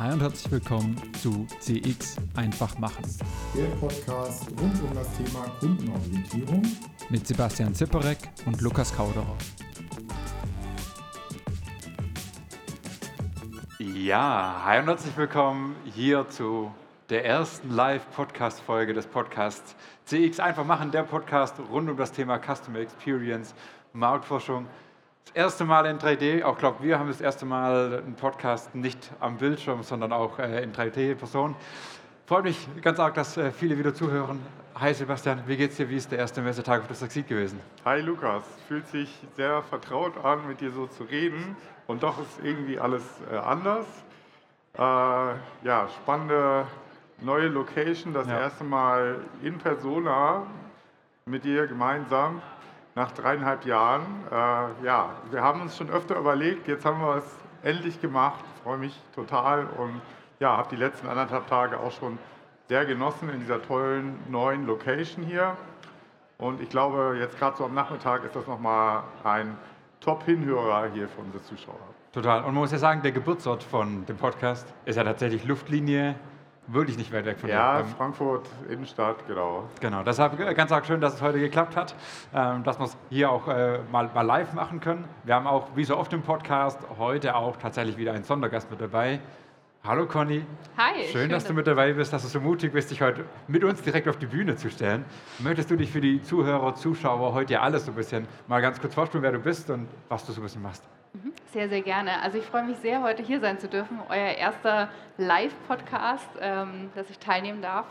[0.00, 3.04] Hi und herzlich willkommen zu CX einfach machen.
[3.54, 6.62] Der Podcast rund um das Thema Kundenorientierung
[7.10, 8.16] mit Sebastian Zipperek
[8.46, 9.36] und Lukas Kauderer.
[13.78, 16.72] Ja, hi und herzlich willkommen hier zu
[17.10, 19.76] der ersten Live-Podcast-Folge des Podcasts
[20.06, 23.54] CX einfach machen, der Podcast rund um das Thema Customer Experience,
[23.92, 24.66] Marktforschung
[25.34, 26.42] erste Mal in 3D.
[26.42, 30.62] Auch glaube wir haben das erste Mal einen Podcast nicht am Bildschirm, sondern auch äh,
[30.62, 31.54] in 3D-Person.
[32.26, 34.40] Freut mich ganz arg, dass äh, viele wieder zuhören.
[34.74, 35.88] Hi Sebastian, wie geht's dir?
[35.88, 37.60] Wie ist der erste Messetag auf der Succeed gewesen?
[37.84, 41.56] Hi Lukas, fühlt sich sehr vertraut an, mit dir so zu reden.
[41.86, 43.86] Und doch ist irgendwie alles äh, anders.
[44.74, 46.66] Äh, ja, spannende
[47.20, 48.40] neue Location, das ja.
[48.40, 50.46] erste Mal in Persona
[51.26, 52.40] mit dir gemeinsam
[52.94, 54.02] nach dreieinhalb Jahren.
[54.30, 58.44] Äh, ja, wir haben uns schon öfter überlegt, jetzt haben wir es endlich gemacht.
[58.62, 60.00] Freue mich total und
[60.38, 62.18] ja, habe die letzten anderthalb Tage auch schon
[62.68, 65.56] sehr genossen in dieser tollen neuen Location hier.
[66.38, 69.56] Und ich glaube, jetzt gerade so am Nachmittag ist das nochmal ein
[70.00, 71.76] Top-Hinhörer hier für unsere Zuschauer.
[72.12, 72.38] Total.
[72.38, 76.14] Und man muss ja sagen, der Geburtsort von dem Podcast ist ja tatsächlich Luftlinie
[76.66, 79.64] wirklich nicht weit weg von Ja, der, ähm, Frankfurt Innenstadt, genau.
[79.80, 81.94] Genau, deshalb ganz arg schön, dass es heute geklappt hat,
[82.34, 85.04] ähm, dass wir es hier auch äh, mal, mal live machen können.
[85.24, 88.80] Wir haben auch, wie so oft im Podcast, heute auch tatsächlich wieder einen Sondergast mit
[88.80, 89.20] dabei.
[89.82, 90.44] Hallo Conny.
[90.76, 91.04] Hi.
[91.04, 93.64] Schön, schön dass du mit dabei bist, dass du so mutig bist, dich heute mit
[93.64, 95.06] uns direkt auf die Bühne zu stellen.
[95.38, 98.94] Möchtest du dich für die Zuhörer, Zuschauer heute alles so ein bisschen mal ganz kurz
[98.94, 100.84] vorstellen, wer du bist und was du so ein bisschen machst?
[101.12, 101.32] Mhm.
[101.52, 102.22] Sehr, sehr gerne.
[102.22, 103.98] Also ich freue mich sehr, heute hier sein zu dürfen.
[104.08, 107.86] Euer erster Live-Podcast, ähm, dass ich teilnehmen darf.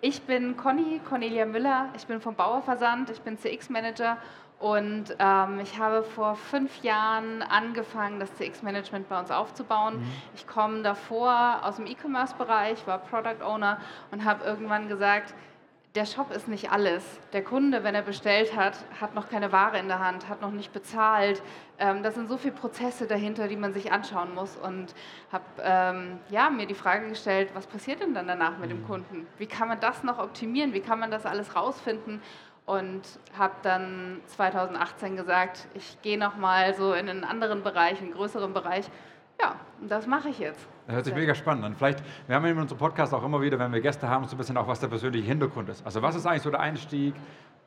[0.00, 1.90] Ich bin Conny, Cornelia Müller.
[1.96, 3.10] Ich bin vom Bauerversand.
[3.10, 4.16] Ich bin CX-Manager
[4.60, 9.98] und ähm, ich habe vor fünf Jahren angefangen, das CX-Management bei uns aufzubauen.
[9.98, 10.12] Mhm.
[10.34, 13.78] Ich komme davor aus dem E-Commerce-Bereich, war Product Owner
[14.10, 15.34] und habe irgendwann gesagt,
[15.94, 17.04] der Shop ist nicht alles.
[17.32, 20.50] Der Kunde, wenn er bestellt hat, hat noch keine Ware in der Hand, hat noch
[20.50, 21.40] nicht bezahlt.
[21.78, 24.56] Ähm, das sind so viele Prozesse dahinter, die man sich anschauen muss.
[24.56, 24.92] Und
[25.30, 28.86] habe ähm, ja, mir die Frage gestellt, was passiert denn dann danach mit dem mhm.
[28.86, 29.26] Kunden?
[29.38, 30.72] Wie kann man das noch optimieren?
[30.72, 32.20] Wie kann man das alles rausfinden?
[32.66, 33.02] Und
[33.38, 38.86] habe dann 2018 gesagt, ich gehe nochmal so in einen anderen Bereich, einen größeren Bereich.
[39.40, 40.66] Ja, und das mache ich jetzt.
[40.86, 41.74] Das hört sich mega spannend an.
[41.74, 44.38] Vielleicht, wir haben in unserem Podcast auch immer wieder, wenn wir Gäste haben, so ein
[44.38, 45.84] bisschen auch, was der persönliche Hintergrund ist.
[45.84, 47.14] Also was ist eigentlich so der Einstieg,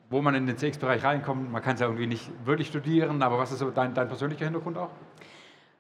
[0.10, 1.52] wo man in den CX-Bereich reinkommt?
[1.52, 4.46] Man kann es ja irgendwie nicht wirklich studieren, aber was ist so dein, dein persönlicher
[4.46, 4.92] Hintergrund auch?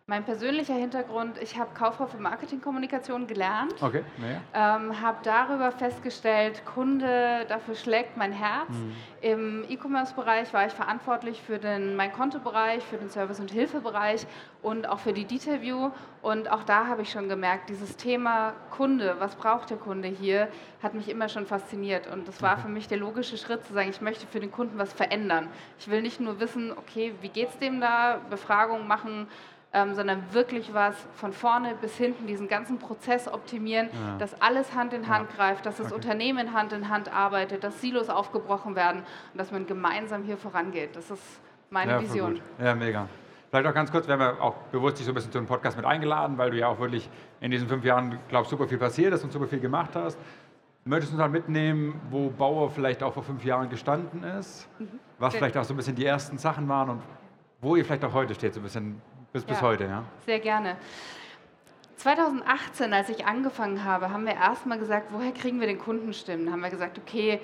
[0.09, 3.75] Mein persönlicher Hintergrund, ich habe Kauffrau für Marketingkommunikation gelernt.
[3.81, 4.77] Okay, naja.
[4.77, 8.69] ähm, habe darüber festgestellt, Kunde, dafür schlägt mein Herz.
[8.69, 8.95] Mhm.
[9.19, 14.25] Im E-Commerce-Bereich war ich verantwortlich für den mein Kontobereich, für den Service- und Hilfebereich
[14.61, 15.91] und auch für die Detail View.
[16.21, 20.47] Und auch da habe ich schon gemerkt, dieses Thema Kunde, was braucht der Kunde hier,
[20.81, 22.07] hat mich immer schon fasziniert.
[22.07, 22.61] Und das war mhm.
[22.61, 25.49] für mich der logische Schritt zu sagen, ich möchte für den Kunden was verändern.
[25.79, 29.27] Ich will nicht nur wissen, okay, wie geht es dem da, Befragungen machen,
[29.77, 34.17] ähm, sondern wirklich was von vorne bis hinten, diesen ganzen Prozess optimieren, ja.
[34.17, 35.35] dass alles Hand in Hand ja.
[35.35, 35.95] greift, dass das okay.
[35.95, 40.95] Unternehmen Hand in Hand arbeitet, dass Silos aufgebrochen werden und dass man gemeinsam hier vorangeht.
[40.95, 41.21] Das ist
[41.69, 42.41] meine ja, Vision.
[42.59, 43.07] Ja, mega.
[43.49, 45.47] Vielleicht auch ganz kurz, wir haben ja auch bewusst dich so ein bisschen zu einem
[45.47, 47.07] Podcast mit eingeladen, weil du ja auch wirklich
[47.39, 50.17] in diesen fünf Jahren, glaube ich, super viel passiert ist und super viel gemacht hast.
[50.85, 54.67] Möchtest du uns mal mitnehmen, wo Bauer vielleicht auch vor fünf Jahren gestanden ist?
[54.79, 54.99] Mhm.
[55.19, 55.37] Was okay.
[55.37, 57.01] vielleicht auch so ein bisschen die ersten Sachen waren und
[57.61, 59.01] wo ihr vielleicht auch heute steht, so ein bisschen
[59.45, 60.03] bis, bis heute, ja?
[60.25, 60.77] Sehr gerne.
[61.97, 66.51] 2018, als ich angefangen habe, haben wir erstmal gesagt, woher kriegen wir den Kundenstimmen?
[66.51, 67.41] Haben wir gesagt, okay,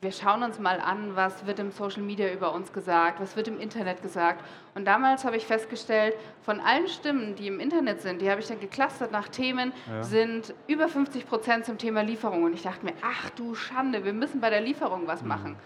[0.00, 3.48] wir schauen uns mal an, was wird im Social Media über uns gesagt, was wird
[3.48, 4.42] im Internet gesagt.
[4.74, 8.46] Und damals habe ich festgestellt, von allen Stimmen, die im Internet sind, die habe ich
[8.46, 10.02] dann geclustert nach Themen, ja.
[10.02, 12.44] sind über 50 Prozent zum Thema Lieferung.
[12.44, 15.28] Und ich dachte mir, ach du Schande, wir müssen bei der Lieferung was mhm.
[15.28, 15.56] machen.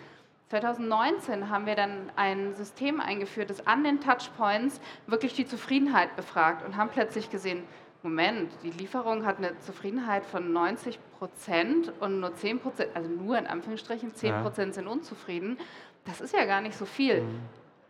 [0.60, 6.64] 2019 haben wir dann ein System eingeführt, das an den Touchpoints wirklich die Zufriedenheit befragt
[6.64, 7.64] und haben plötzlich gesehen,
[8.04, 13.36] Moment, die Lieferung hat eine Zufriedenheit von 90 Prozent und nur 10 Prozent, also nur
[13.36, 14.72] in Anführungsstrichen 10 Prozent ja.
[14.74, 15.58] sind unzufrieden.
[16.04, 17.22] Das ist ja gar nicht so viel.
[17.22, 17.40] Mhm.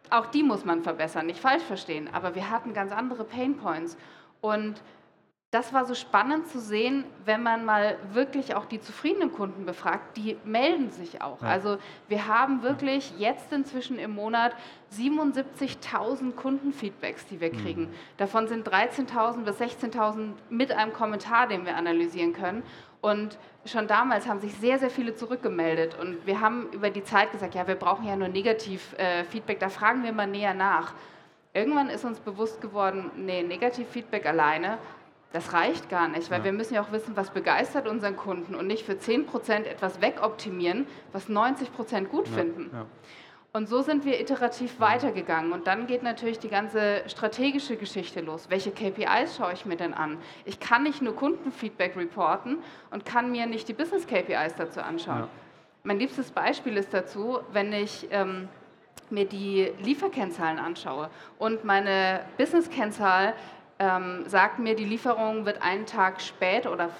[0.08, 3.98] Auch die muss man verbessern, nicht falsch verstehen, aber wir hatten ganz andere Pain Points.
[4.40, 4.80] Und
[5.54, 10.16] das war so spannend zu sehen, wenn man mal wirklich auch die zufriedenen Kunden befragt,
[10.16, 11.40] die melden sich auch.
[11.42, 11.46] Ja.
[11.46, 11.78] Also
[12.08, 14.52] wir haben wirklich jetzt inzwischen im Monat
[14.92, 17.62] 77.000 Kundenfeedbacks, die wir mhm.
[17.62, 17.82] kriegen.
[17.82, 17.94] Mhm.
[18.16, 22.64] Davon sind 13.000 bis 16.000 mit einem Kommentar, den wir analysieren können.
[23.00, 25.96] Und schon damals haben sich sehr, sehr viele zurückgemeldet.
[25.96, 30.02] Und wir haben über die Zeit gesagt, ja, wir brauchen ja nur Negativ-Feedback, da fragen
[30.02, 30.94] wir mal näher nach.
[31.52, 34.78] Irgendwann ist uns bewusst geworden, nee, Negativ-Feedback alleine
[35.34, 36.44] Das reicht gar nicht, weil Ja.
[36.44, 40.86] wir müssen ja auch wissen, was begeistert unseren Kunden und nicht für 10% etwas wegoptimieren,
[41.12, 42.70] was 90% gut finden.
[42.72, 42.86] Ja.
[43.52, 45.50] Und so sind wir iterativ weitergegangen.
[45.52, 48.46] Und dann geht natürlich die ganze strategische Geschichte los.
[48.48, 50.18] Welche KPIs schaue ich mir denn an?
[50.44, 52.58] Ich kann nicht nur Kundenfeedback reporten
[52.92, 55.18] und kann mir nicht die Business-KPIs dazu anschauen.
[55.22, 55.28] Ja.
[55.82, 58.48] Mein liebstes Beispiel ist dazu, wenn ich ähm,
[59.10, 63.34] mir die Lieferkennzahlen anschaue und meine Business-Kennzahl
[63.78, 66.90] ähm, sagt mir, die Lieferung wird einen Tag spät oder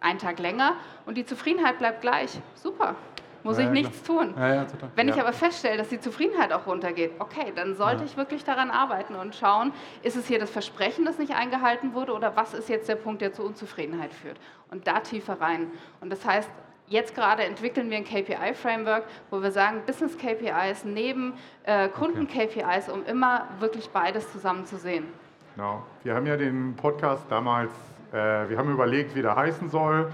[0.00, 0.74] einen Tag länger
[1.06, 2.38] und die Zufriedenheit bleibt gleich.
[2.54, 2.96] Super,
[3.42, 4.34] muss Ja, ich nichts tun.
[4.36, 4.66] Ja, ja.
[4.94, 8.70] Wenn ich aber feststelle, dass die Zufriedenheit auch runtergeht, okay, dann sollte ich wirklich daran
[8.70, 12.68] arbeiten und schauen, ist es hier das Versprechen, das nicht eingehalten wurde oder was ist
[12.68, 14.38] jetzt der Punkt, der zu Unzufriedenheit führt?
[14.70, 15.70] Und da tiefer rein.
[16.00, 16.48] Und das heißt,
[16.86, 21.34] jetzt gerade entwickeln wir ein KPI-Framework, wo wir sagen, Business-KPIs neben
[21.64, 25.08] äh, Kunden-KPIs, um immer wirklich beides zusammen zu sehen.
[25.54, 25.82] Genau.
[26.02, 27.70] Wir haben ja den Podcast damals,
[28.12, 30.10] äh, wir haben überlegt, wie der heißen soll.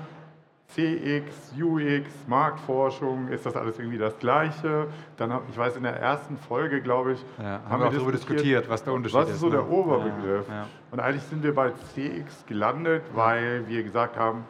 [0.69, 4.89] CX, UX, Marktforschung, ist das alles irgendwie das Gleiche?
[5.17, 8.13] Dann hab, ich weiß, in der ersten Folge, glaube ich, Ja, haben wir auch darüber
[8.13, 9.37] diskutiert, was der Unterschied was ist.
[9.37, 9.53] ist, so ne?
[9.53, 10.47] der Oberbegriff?
[10.47, 10.67] Ja, ja.
[10.91, 14.45] Und eigentlich sind wir bei CX gelandet, weil wir gesagt haben,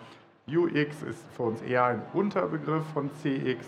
[0.48, 3.64] UX ist für uns eher ein Unterbegriff von CX.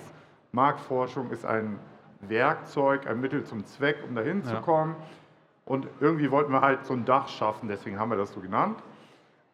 [0.51, 1.79] Marktforschung ist ein
[2.21, 4.97] Werkzeug, ein Mittel zum Zweck, um dahin zu kommen.
[5.71, 8.83] Und irgendwie wollten wir halt so ein Dach schaffen, deswegen haben wir das so genannt.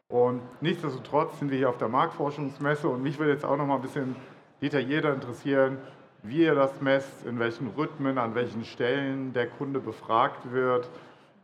[0.09, 3.75] Und nichtsdestotrotz sind wir hier auf der Marktforschungsmesse und mich würde jetzt auch noch mal
[3.75, 4.17] ein bisschen
[4.63, 5.77] detaillierter interessieren,
[6.23, 10.89] wie ihr das messt, in welchen Rhythmen, an welchen Stellen der Kunde befragt wird,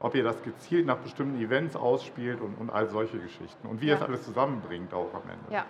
[0.03, 3.87] ob ihr das gezielt nach bestimmten Events ausspielt und, und all solche Geschichten und wie
[3.87, 3.99] ihr Ja.
[3.99, 5.45] es alles zusammenbringt auch am Ende.
[5.51, 5.65] Ja,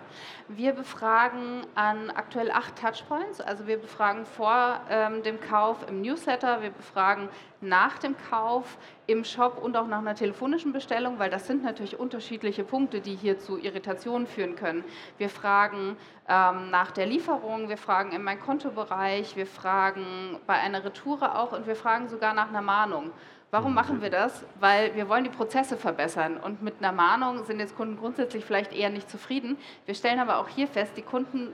[0.47, 3.41] wir befragen an aktuell acht Touchpoints.
[3.41, 7.29] Also wir befragen vor ähm, dem Kauf im Newsletter, wir befragen
[7.61, 11.99] nach dem Kauf im Shop und auch nach einer telefonischen Bestellung, weil das sind natürlich
[11.99, 14.83] unterschiedliche Punkte, die hier zu Irritationen führen können.
[15.17, 15.95] Wir fragen
[16.27, 21.51] ähm, nach der Lieferung, wir fragen in meinem Kontobereich, wir fragen bei einer Retoure auch
[21.51, 23.11] und wir fragen sogar nach einer Mahnung.
[23.53, 24.43] Warum machen wir das?
[24.59, 28.73] Weil wir wollen die Prozesse verbessern und mit einer Mahnung sind jetzt Kunden grundsätzlich vielleicht
[28.73, 29.57] eher nicht zufrieden.
[29.85, 31.53] Wir stellen aber auch hier fest, die Kunden,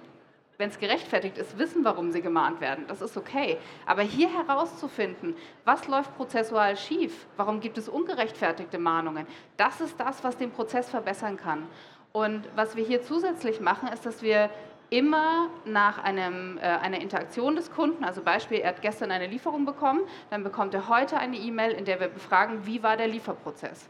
[0.57, 2.85] wenn es gerechtfertigt ist, wissen, warum sie gemahnt werden.
[2.87, 3.57] Das ist okay.
[3.85, 5.35] Aber hier herauszufinden,
[5.65, 10.89] was läuft prozessual schief, warum gibt es ungerechtfertigte Mahnungen, das ist das, was den Prozess
[10.89, 11.67] verbessern kann.
[12.13, 14.49] Und was wir hier zusätzlich machen, ist, dass wir
[14.89, 19.65] immer nach einem, äh, einer Interaktion des Kunden, also Beispiel, er hat gestern eine Lieferung
[19.65, 23.89] bekommen, dann bekommt er heute eine E-Mail, in der wir befragen, wie war der Lieferprozess.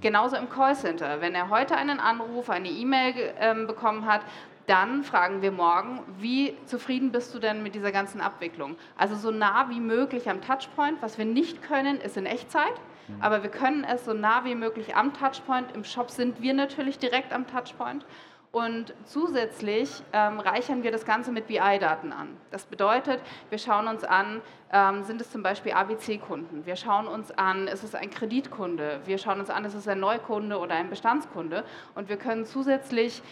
[0.00, 1.20] Genauso im Callcenter.
[1.20, 4.22] Wenn er heute einen Anruf, eine E-Mail ähm, bekommen hat,
[4.66, 8.76] dann fragen wir morgen, wie zufrieden bist du denn mit dieser ganzen Abwicklung?
[8.96, 11.00] Also so nah wie möglich am Touchpoint.
[11.00, 12.74] Was wir nicht können, ist in Echtzeit.
[13.20, 15.74] Aber wir können es so nah wie möglich am Touchpoint.
[15.74, 18.04] Im Shop sind wir natürlich direkt am Touchpoint.
[18.50, 22.34] Und zusätzlich ähm, reichern wir das Ganze mit BI-Daten an.
[22.50, 24.40] Das bedeutet, wir schauen uns an,
[24.72, 26.64] ähm, sind es zum Beispiel ABC-Kunden?
[26.64, 29.00] Wir schauen uns an, ist es ein Kreditkunde?
[29.04, 31.62] Wir schauen uns an, ist es ein Neukunde oder ein Bestandskunde?
[31.94, 33.22] Und wir können zusätzlich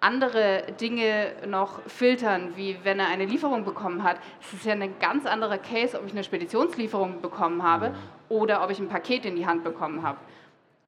[0.00, 4.18] andere Dinge noch filtern, wie wenn er eine Lieferung bekommen hat.
[4.40, 7.94] Es ist ja ein ganz anderer Case, ob ich eine Speditionslieferung bekommen habe
[8.28, 10.18] oder ob ich ein Paket in die Hand bekommen habe.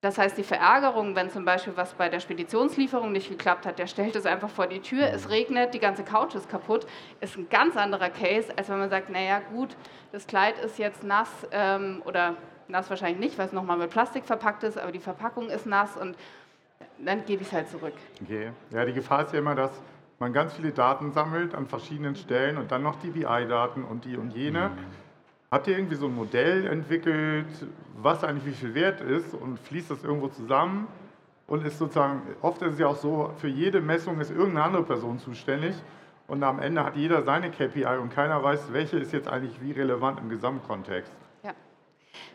[0.07, 3.89] Das heißt, die Verärgerung, wenn zum Beispiel was bei der Speditionslieferung nicht geklappt hat, der
[3.89, 6.87] stellt es einfach vor die Tür, es regnet, die ganze Couch ist kaputt,
[7.21, 9.77] ist ein ganz anderer Case, als wenn man sagt, naja gut,
[10.13, 12.37] das Kleid ist jetzt nass ähm, oder
[12.69, 15.97] nass wahrscheinlich nicht, weil es nochmal mit Plastik verpackt ist, aber die Verpackung ist nass
[15.97, 16.15] und
[17.05, 17.95] dann gebe ich es halt zurück.
[18.23, 18.53] Okay.
[18.71, 19.73] Ja, die Gefahr ist ja immer, dass
[20.21, 24.17] man ganz viele Daten sammelt an verschiedenen Stellen und dann noch die BI-Daten und die
[24.17, 24.71] und jene.
[25.51, 27.47] Habt ihr irgendwie so ein Modell entwickelt,
[27.97, 30.89] was eigentlich wie viel wert ist und fließt das irgendwo zusammen?
[31.47, 34.83] Und ist sozusagen, oft ist es ja auch so, für jede Messung ist irgendeine andere
[34.83, 35.77] Person zuständig
[36.27, 39.71] und am Ende hat jeder seine KPI und keiner weiß, welche ist jetzt eigentlich wie
[39.71, 41.13] relevant im Gesamtkontext.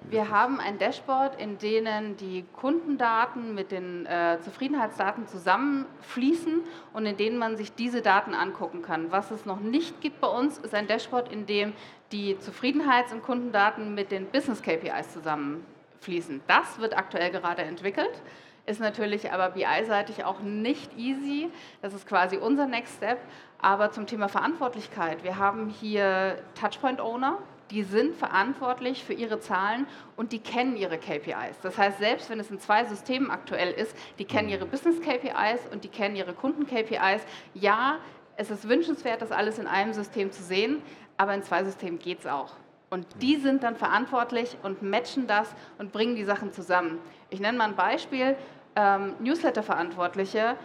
[0.04, 6.62] Wir haben ein Dashboard, in denen die Kundendaten mit den äh, Zufriedenheitsdaten zusammenfließen
[6.94, 9.12] und in denen man sich diese Daten angucken kann.
[9.12, 11.74] Was es noch nicht gibt bei uns, ist ein Dashboard, in dem
[12.12, 16.42] die Zufriedenheits- und Kundendaten mit den Business KPIs zusammenfließen.
[16.48, 18.22] Das wird aktuell gerade entwickelt.
[18.66, 21.50] Ist natürlich aber BI-seitig auch nicht easy.
[21.82, 23.20] Das ist quasi unser Next Step.
[23.60, 25.24] Aber zum Thema Verantwortlichkeit.
[25.24, 27.38] Wir haben hier Touchpoint-Owner,
[27.72, 29.88] die sind verantwortlich für ihre Zahlen
[30.18, 31.60] und die kennen ihre KPIs.
[31.64, 35.84] Das heißt, selbst wenn es in zwei Systemen aktuell ist, die kennen ihre Business-KPIs und
[35.84, 37.22] die kennen ihre Kunden-KPIs.
[37.54, 37.98] Ja,
[38.36, 40.82] es ist wünschenswert, das alles in einem System zu sehen,
[41.18, 42.54] aber in zwei Systemen geht es auch.
[42.90, 47.00] Und die sind dann verantwortlich und matchen das und bringen die Sachen zusammen.
[47.30, 48.36] Ich nenne mal ein Beispiel.
[48.76, 50.56] ähm, Newsletter-Verantwortliche,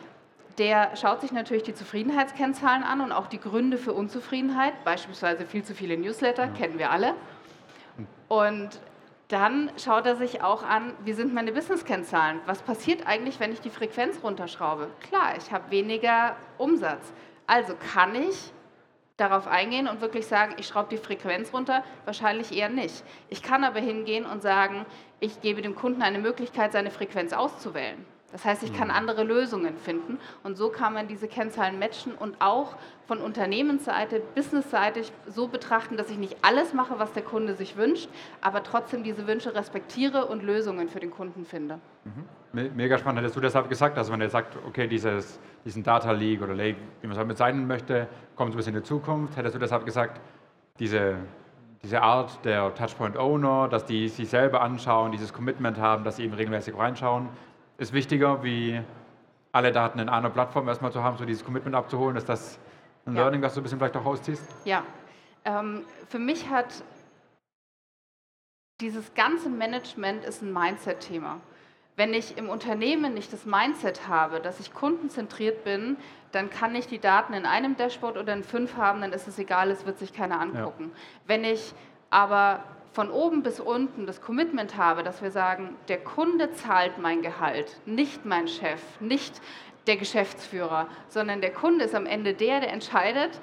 [0.59, 5.63] der schaut sich natürlich die Zufriedenheitskennzahlen an und auch die Gründe für Unzufriedenheit, beispielsweise viel
[5.63, 6.53] zu viele Newsletter, ja.
[6.53, 7.15] kennen wir alle.
[8.29, 8.81] Und
[9.29, 12.41] dann schaut er sich auch an, wie sind meine Business-Kennzahlen?
[12.47, 14.89] Was passiert eigentlich, wenn ich die Frequenz runterschraube?
[15.09, 17.13] Klar, ich habe weniger Umsatz.
[17.47, 18.53] Also kann ich
[19.17, 21.83] darauf eingehen und wirklich sagen, ich schraube die Frequenz runter?
[22.05, 23.03] Wahrscheinlich eher nicht.
[23.29, 24.87] Ich kann aber hingehen und sagen,
[25.19, 28.05] ich gebe dem Kunden eine Möglichkeit, seine Frequenz auszuwählen.
[28.33, 28.95] Das heißt, ich kann mhm.
[28.95, 35.03] andere Lösungen finden und so kann man diese Kennzahlen matchen und auch von Unternehmensseite, Businessseite
[35.27, 38.09] so betrachten, dass ich nicht alles mache, was der Kunde sich wünscht,
[38.41, 41.79] aber trotzdem diese Wünsche respektiere und Lösungen für den Kunden finde.
[42.05, 42.71] Mhm.
[42.75, 46.41] Mega spannend, hättest du deshalb gesagt, also wenn er sagt, okay, dieses, diesen Data League
[46.43, 49.37] oder Lake, wie man es halt bezeichnen möchte, kommt so ein bisschen in die Zukunft,
[49.37, 50.21] hättest du deshalb gesagt,
[50.79, 51.17] diese,
[51.83, 56.25] diese Art der Touchpoint Owner, dass die sich selber anschauen, dieses Commitment haben, dass sie
[56.25, 57.29] eben regelmäßig reinschauen,
[57.79, 58.81] ist wichtiger, wie
[59.53, 62.17] alle Daten in einer Plattform erstmal zu haben, so dieses Commitment abzuholen.
[62.17, 62.59] Ist das
[63.07, 63.23] ein ja.
[63.23, 64.45] Learning, was du ein bisschen vielleicht auch rausziehst?
[64.65, 64.83] Ja.
[65.45, 66.83] Ähm, für mich hat
[68.81, 71.41] dieses ganze Management ist ein Mindset-Thema.
[71.97, 75.97] Wenn ich im Unternehmen nicht das Mindset habe, dass ich kundenzentriert bin,
[76.33, 79.39] dann kann ich die Daten in einem Dashboard oder in fünf haben, dann ist es
[79.39, 80.91] egal, es wird sich keiner angucken.
[80.93, 81.01] Ja.
[81.27, 81.73] Wenn ich
[82.11, 82.63] aber
[82.97, 87.77] von oben bis unten das Commitment habe, dass wir sagen, der Kunde zahlt mein Gehalt,
[87.85, 89.43] nicht mein Chef, nicht
[89.87, 93.39] der Geschäftsführer, sondern der Kunde ist am Ende der, der entscheidet,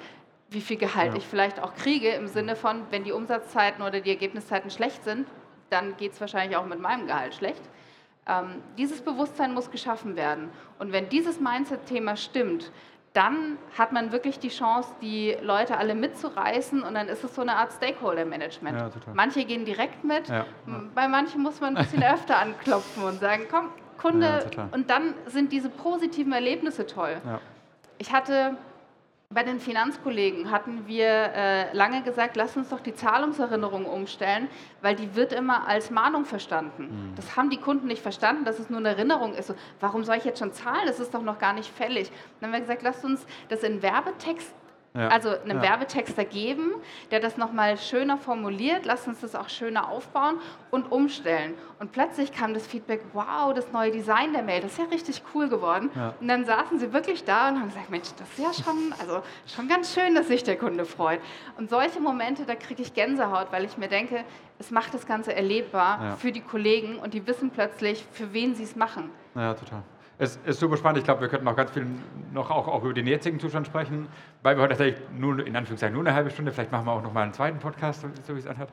[0.50, 1.18] wie viel Gehalt ja.
[1.18, 5.28] ich vielleicht auch kriege, im Sinne von, wenn die Umsatzzeiten oder die Ergebniszeiten schlecht sind,
[5.70, 7.62] dann geht es wahrscheinlich auch mit meinem Gehalt schlecht.
[8.26, 10.50] Ähm, dieses Bewusstsein muss geschaffen werden.
[10.80, 12.72] Und wenn dieses Mindset-Thema stimmt,
[13.14, 17.42] dann hat man wirklich die Chance, die Leute alle mitzureißen und dann ist es so
[17.42, 18.76] eine Art Stakeholder-Management.
[18.76, 20.82] Ja, Manche gehen direkt mit, ja, ja.
[20.94, 25.52] bei manchen muss man ein bisschen öfter anklopfen und sagen, komm, Kunde, und dann sind
[25.52, 27.16] diese positiven Erlebnisse toll.
[27.98, 28.56] Ich hatte
[29.30, 34.48] bei den Finanzkollegen hatten wir äh, lange gesagt, lass uns doch die Zahlungserinnerung umstellen,
[34.80, 36.84] weil die wird immer als Mahnung verstanden.
[36.84, 37.14] Mhm.
[37.16, 39.48] Das haben die Kunden nicht verstanden, dass es nur eine Erinnerung ist.
[39.48, 40.86] So, warum soll ich jetzt schon zahlen?
[40.86, 42.10] Das ist doch noch gar nicht fällig.
[42.40, 44.54] Dann haben wir gesagt, lass uns das in Werbetext
[44.96, 45.08] ja.
[45.08, 45.62] Also einen ja.
[45.62, 46.70] Werbetexter geben,
[47.10, 50.36] der das nochmal schöner formuliert, lass uns das auch schöner aufbauen
[50.70, 51.54] und umstellen.
[51.80, 55.22] Und plötzlich kam das Feedback, wow, das neue Design der Mail, das ist ja richtig
[55.34, 55.90] cool geworden.
[55.96, 56.14] Ja.
[56.20, 59.22] Und dann saßen sie wirklich da und haben gesagt, Mensch, das ist ja schon, also
[59.52, 61.20] schon ganz schön, dass sich der Kunde freut.
[61.58, 64.24] Und solche Momente, da kriege ich Gänsehaut, weil ich mir denke,
[64.60, 68.62] es macht das Ganze erlebbar für die Kollegen und die wissen plötzlich, für wen sie
[68.62, 69.10] es machen.
[69.34, 69.82] Ja, total.
[70.16, 70.98] Es ist super spannend.
[70.98, 71.86] Ich glaube, wir könnten noch ganz viel
[72.32, 74.06] noch auch, auch über den jetzigen Zustand sprechen,
[74.42, 77.02] weil wir heute tatsächlich nur, in Anführungszeichen, nur eine halbe Stunde, vielleicht machen wir auch
[77.02, 78.70] noch mal einen zweiten Podcast, so wie es anhört.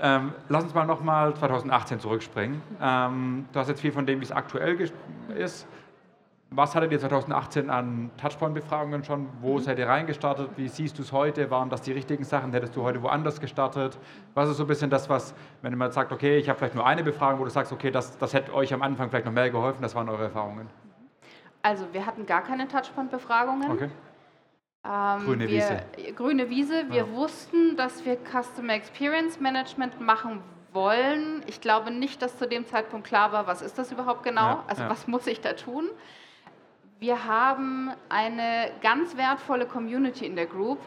[0.00, 2.60] Ähm, lass uns mal noch mal 2018 zurückspringen.
[2.80, 4.90] Ähm, du hast jetzt viel von dem, wie es aktuell
[5.36, 5.66] ist.
[6.54, 9.28] Was hattet ihr 2018 an Touchpoint-Befragungen schon?
[9.40, 9.60] Wo mhm.
[9.60, 10.50] seid ihr reingestartet?
[10.56, 11.50] Wie siehst du es heute?
[11.50, 12.52] Waren das die richtigen Sachen?
[12.52, 13.98] Hättest du heute woanders gestartet?
[14.34, 16.86] Was ist so ein bisschen das, was, wenn man sagt, okay, ich habe vielleicht nur
[16.86, 19.48] eine Befragung, wo du sagst, okay, das, das hätte euch am Anfang vielleicht noch mehr
[19.48, 20.68] geholfen, das waren eure Erfahrungen?
[21.62, 23.70] Also wir hatten gar keine Touchpoint-Befragungen.
[23.70, 23.88] Okay.
[24.84, 26.12] Ähm, grüne wir, Wiese.
[26.14, 26.84] Grüne Wiese.
[26.90, 27.12] Wir ja.
[27.12, 30.42] wussten, dass wir Customer Experience Management machen
[30.72, 31.42] wollen.
[31.46, 34.42] Ich glaube nicht, dass zu dem Zeitpunkt klar war, was ist das überhaupt genau?
[34.42, 34.90] Ja, also ja.
[34.90, 35.88] was muss ich da tun?
[37.02, 40.78] Wir haben eine ganz wertvolle Community in der Group,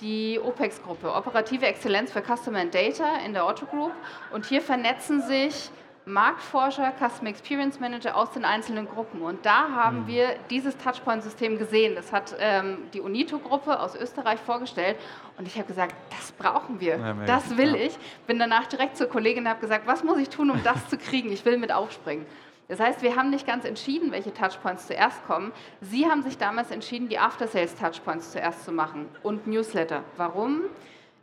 [0.00, 3.90] die OPEX-Gruppe, Operative Exzellenz für Customer and Data in der Otto Group.
[4.32, 5.72] Und hier vernetzen sich
[6.04, 9.20] Marktforscher, Customer Experience Manager aus den einzelnen Gruppen.
[9.22, 10.06] Und da haben mhm.
[10.06, 11.96] wir dieses Touchpoint-System gesehen.
[11.96, 14.96] Das hat ähm, die Unito-Gruppe aus Österreich vorgestellt.
[15.38, 17.86] Und ich habe gesagt, das brauchen wir, ja, das will ja.
[17.86, 17.98] ich.
[18.28, 20.96] Bin danach direkt zur Kollegin und habe gesagt, was muss ich tun, um das zu
[20.96, 21.32] kriegen?
[21.32, 22.26] Ich will mit aufspringen.
[22.68, 25.52] Das heißt, wir haben nicht ganz entschieden, welche Touchpoints zuerst kommen.
[25.80, 30.02] Sie haben sich damals entschieden, die After-Sales-Touchpoints zuerst zu machen und Newsletter.
[30.16, 30.62] Warum?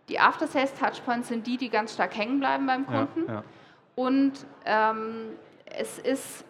[0.09, 3.25] Die After-Sales-Touchpoints sind die, die ganz stark hängen bleiben beim Kunden.
[3.27, 3.43] Ja, ja.
[3.95, 4.33] Und
[4.65, 5.29] ähm,
[5.65, 6.45] es ist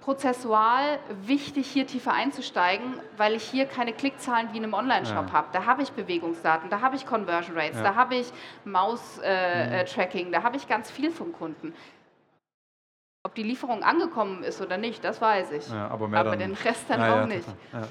[0.00, 5.32] prozessual wichtig, hier tiefer einzusteigen, weil ich hier keine Klickzahlen wie in einem Online-Shop ja.
[5.32, 5.48] habe.
[5.52, 7.82] Da habe ich Bewegungsdaten, da habe ich Conversion Rates, ja.
[7.82, 8.32] da habe ich
[8.64, 10.32] Maus-Tracking, äh, mhm.
[10.32, 11.74] da habe ich ganz viel vom Kunden.
[13.38, 15.70] Die Lieferung angekommen ist oder nicht, das weiß ich.
[15.70, 17.46] Ja, aber, aber den Rest dann ja, auch nicht.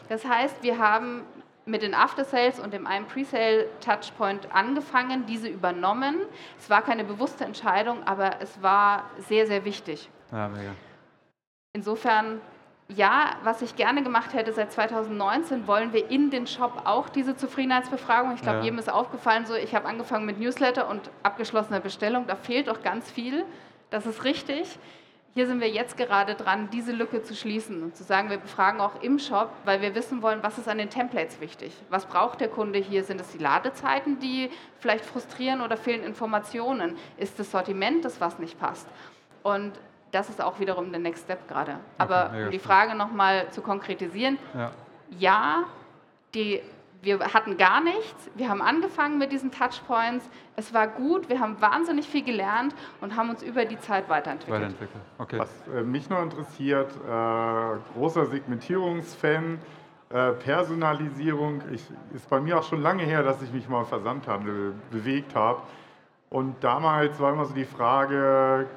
[0.09, 1.23] Das heißt, wir haben
[1.65, 6.17] mit den After-Sales und dem einen Pre-Sale-Touchpoint angefangen, diese übernommen.
[6.59, 10.09] Es war keine bewusste Entscheidung, aber es war sehr, sehr wichtig.
[10.33, 10.71] Ja, mega.
[11.71, 12.41] Insofern,
[12.89, 17.37] ja, was ich gerne gemacht hätte, seit 2019 wollen wir in den Shop auch diese
[17.37, 18.33] Zufriedenheitsbefragung.
[18.33, 18.63] Ich glaube, ja.
[18.65, 22.81] jedem ist aufgefallen, so ich habe angefangen mit Newsletter und abgeschlossener Bestellung, da fehlt doch
[22.81, 23.45] ganz viel.
[23.89, 24.77] Das ist richtig.
[25.33, 28.81] Hier sind wir jetzt gerade dran, diese Lücke zu schließen und zu sagen, wir befragen
[28.81, 31.73] auch im Shop, weil wir wissen wollen, was ist an den Templates wichtig.
[31.89, 33.03] Was braucht der Kunde hier?
[33.03, 36.97] Sind es die Ladezeiten, die vielleicht frustrieren oder fehlen Informationen?
[37.17, 38.87] Ist das Sortiment das, was nicht passt?
[39.43, 39.73] Und
[40.11, 41.79] das ist auch wiederum der Next Step gerade.
[41.97, 42.59] Aber um die.
[42.59, 44.71] Frage nochmal zu konkretisieren, Ja.
[45.19, 45.63] ja,
[46.33, 46.61] die,
[47.01, 48.29] wir hatten gar nichts.
[48.35, 50.29] Wir haben angefangen mit diesen Touchpoints.
[50.55, 51.29] Es war gut.
[51.29, 54.61] Wir haben wahnsinnig viel gelernt und haben uns über die Zeit weiterentwickelt.
[54.61, 55.01] Weiterentwickeln.
[55.17, 55.39] Okay.
[55.39, 59.59] Was äh, mich noch interessiert, äh, großer Segmentierungsfan,
[60.09, 61.61] äh, Personalisierung.
[61.71, 65.35] Ich, ist bei mir auch schon lange her, dass ich mich mal im Versandhandel bewegt
[65.35, 65.61] habe.
[66.29, 68.67] Und damals war immer so die Frage,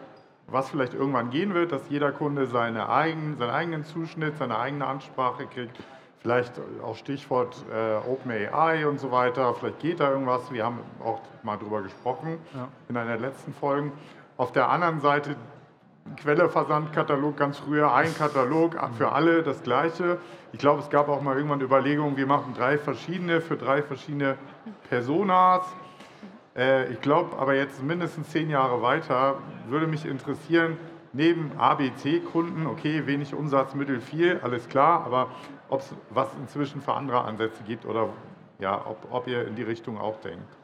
[0.47, 4.87] was vielleicht irgendwann gehen wird, dass jeder Kunde seine eigenen, seinen eigenen Zuschnitt, seine eigene
[4.87, 5.77] Ansprache kriegt.
[6.21, 6.53] Vielleicht
[6.85, 9.55] auch Stichwort äh, OpenAI und so weiter.
[9.55, 10.53] Vielleicht geht da irgendwas.
[10.53, 12.69] Wir haben auch mal drüber gesprochen Ja.
[12.89, 13.93] in einer der letzten Folgen.
[14.37, 15.37] Auf der anderen Seite
[16.17, 20.19] Quelle-Versandkatalog ganz früher, ein Katalog für alle das gleiche.
[20.53, 24.37] Ich glaube, es gab auch mal irgendwann Überlegungen, wir machen drei verschiedene für drei verschiedene
[24.89, 25.63] Personas.
[26.57, 29.37] Äh, ich glaube aber jetzt mindestens zehn Jahre weiter
[29.69, 30.77] würde mich interessieren,
[31.13, 35.31] neben ABC-Kunden, okay, wenig Umsatz, mittel viel, alles klar, aber
[35.69, 38.09] ob es was inzwischen für andere Ansätze gibt oder
[38.59, 40.57] ja, ob, ob ihr in die Richtung auch denkt.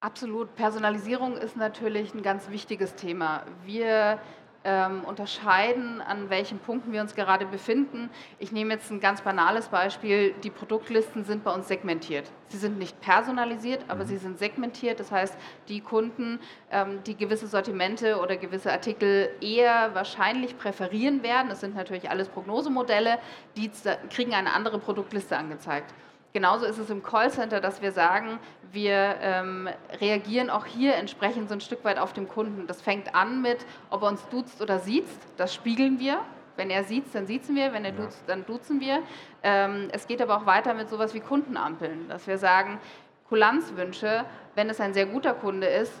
[0.00, 0.54] Absolut.
[0.54, 3.42] Personalisierung ist natürlich ein ganz wichtiges Thema.
[3.64, 4.20] Wir
[4.66, 8.10] ähm, unterscheiden, an welchen Punkten wir uns gerade befinden.
[8.40, 10.34] Ich nehme jetzt ein ganz banales Beispiel.
[10.42, 12.30] Die Produktlisten sind bei uns segmentiert.
[12.48, 14.98] Sie sind nicht personalisiert, aber sie sind segmentiert.
[14.98, 15.36] Das heißt,
[15.68, 16.40] die Kunden,
[16.72, 22.28] ähm, die gewisse Sortimente oder gewisse Artikel eher wahrscheinlich präferieren werden, das sind natürlich alles
[22.28, 23.18] Prognosemodelle,
[23.56, 23.70] die
[24.10, 25.94] kriegen eine andere Produktliste angezeigt.
[26.32, 28.38] Genauso ist es im Callcenter, dass wir sagen,
[28.72, 29.68] wir ähm,
[30.00, 32.66] reagieren auch hier entsprechend so ein Stück weit auf den Kunden.
[32.66, 35.06] Das fängt an mit, ob er uns duzt oder sieht,
[35.36, 36.18] das spiegeln wir.
[36.56, 39.02] Wenn er sieht, dann siezen wir, wenn er duzt, dann duzen wir.
[39.42, 42.80] Ähm, es geht aber auch weiter mit sowas wie Kundenampeln, dass wir sagen,
[43.28, 45.92] Kulanzwünsche, wenn es ein sehr guter Kunde ist,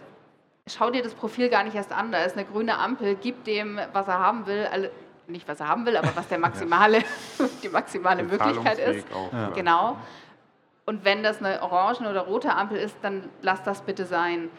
[0.66, 3.78] schau dir das Profil gar nicht erst an, da ist eine grüne Ampel, gib dem,
[3.92, 4.66] was er haben will,
[5.28, 6.98] nicht was er haben will, aber was der maximale,
[7.62, 9.12] die maximale Möglichkeit ist.
[9.12, 9.54] Auch vielleicht.
[9.54, 9.96] Genau.
[10.86, 14.50] Und wenn das eine orange oder rote Ampel ist, dann lass das bitte sein.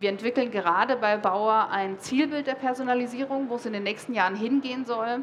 [0.00, 4.34] Wir entwickeln gerade bei Bauer ein Zielbild der Personalisierung, wo es in den nächsten Jahren
[4.34, 5.22] hingehen soll.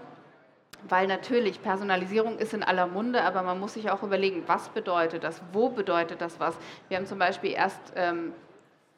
[0.88, 5.24] Weil natürlich, Personalisierung ist in aller Munde, aber man muss sich auch überlegen, was bedeutet
[5.24, 6.56] das, wo bedeutet das was.
[6.89, 8.34] Wir haben zum Beispiel erst, ähm,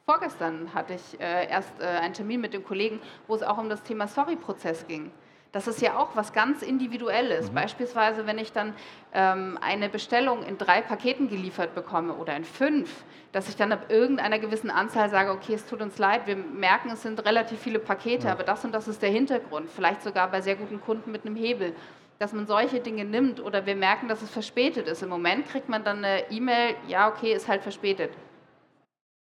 [0.04, 3.70] vorgestern hatte ich äh, erst äh, einen Termin mit dem Kollegen, wo es auch um
[3.70, 5.10] das Thema Sorry-Prozess ging.
[5.52, 7.50] Das ist ja auch was ganz Individuelles.
[7.50, 8.74] Beispielsweise, wenn ich dann
[9.14, 13.86] ähm, eine Bestellung in drei Paketen geliefert bekomme oder in fünf, dass ich dann ab
[13.88, 17.78] irgendeiner gewissen Anzahl sage, okay, es tut uns leid, wir merken, es sind relativ viele
[17.78, 19.70] Pakete, aber das und das ist der Hintergrund.
[19.70, 21.74] Vielleicht sogar bei sehr guten Kunden mit einem Hebel.
[22.18, 25.02] Dass man solche Dinge nimmt oder wir merken, dass es verspätet ist.
[25.02, 28.10] Im Moment kriegt man dann eine E-Mail, ja, okay, ist halt verspätet.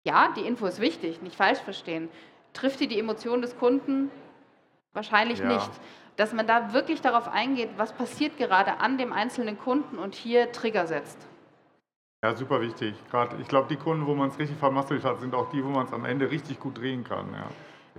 [0.05, 2.09] Ja, die Info ist wichtig, nicht falsch verstehen.
[2.53, 4.11] Trifft die die Emotionen des Kunden?
[4.93, 5.47] Wahrscheinlich Ja.
[5.47, 5.71] nicht.
[6.21, 10.53] Dass man da wirklich darauf eingeht, was passiert gerade an dem einzelnen Kunden und hier
[10.53, 11.17] Trigger setzt.
[12.23, 12.95] Ja, super wichtig.
[13.11, 15.71] Gerade, ich glaube, die Kunden, wo man es richtig vermasselt hat, sind auch die, wo
[15.71, 17.33] man es am Ende richtig gut drehen kann.
[17.33, 17.47] Ja.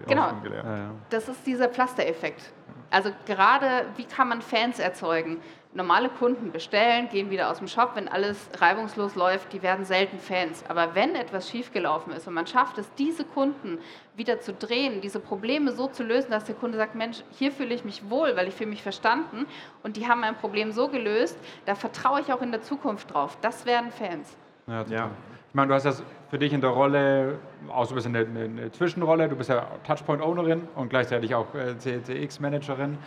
[0.08, 0.92] Genau.
[1.10, 2.54] Das ist dieser Pflastereffekt.
[2.92, 5.42] Also gerade, wie kann man Fans erzeugen?
[5.74, 10.20] Normale Kunden bestellen, gehen wieder aus dem Shop, wenn alles reibungslos läuft, die werden selten
[10.20, 10.66] Fans.
[10.68, 13.80] Aber wenn etwas schiefgelaufen ist und man schafft es, diese Kunden
[14.14, 17.74] wieder zu drehen, diese Probleme so zu lösen, dass der Kunde sagt, Mensch, hier fühle
[17.74, 19.46] ich mich wohl, weil ich fühle mich verstanden
[19.82, 23.38] und die haben mein Problem so gelöst, da vertraue ich auch in der Zukunft drauf.
[23.42, 24.36] Das werden Fans.
[24.68, 24.84] Ja.
[24.90, 25.12] Ja.
[25.52, 27.38] Ich meine, du hast das für dich in der Rolle,
[27.68, 31.78] auch so ein bisschen eine, eine, Zwischenrolle, du bist ja Touchpoint-Ownerin und gleichzeitig auch äh,
[31.78, 32.98] CX-Managerin.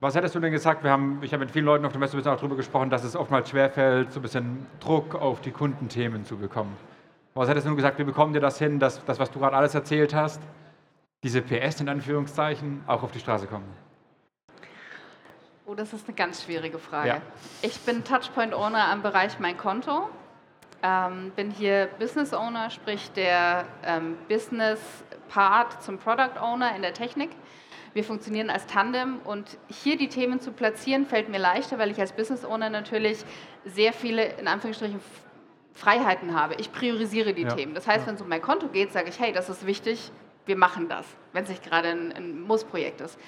[0.00, 0.82] Was hättest du denn gesagt?
[0.82, 2.90] Wir haben, ich habe mit vielen Leuten auf der Messe ein bisschen auch darüber gesprochen,
[2.90, 6.76] dass es oftmals schwerfällt, so ein bisschen Druck auf die Kundenthemen zu bekommen.
[7.34, 9.54] Was hättest du nun gesagt, wie bekommen dir das hin, dass das, was du gerade
[9.54, 10.42] alles erzählt hast,
[11.22, 13.72] diese PS in Anführungszeichen, auch auf die Straße kommen?
[15.64, 17.08] Oh, das ist eine ganz schwierige Frage.
[17.08, 17.22] Ja.
[17.62, 20.08] Ich bin Touchpoint Owner am Bereich Mein Konto.
[20.86, 24.78] Ähm, bin hier Business Owner, sprich der ähm, Business
[25.28, 27.30] Part zum Product Owner in der Technik.
[27.92, 31.98] Wir funktionieren als Tandem und hier die Themen zu platzieren fällt mir leichter, weil ich
[31.98, 33.24] als Business Owner natürlich
[33.64, 35.00] sehr viele in Anführungsstrichen
[35.72, 36.54] Freiheiten habe.
[36.58, 37.54] Ich priorisiere die Ja.
[37.54, 37.74] Themen.
[37.74, 38.06] Das heißt, Ja.
[38.08, 40.12] wenn es um mein Konto geht, sage ich, hey, das ist wichtig,
[40.44, 43.18] wir machen das, wenn es nicht gerade ein, ein Muss-Projekt ist.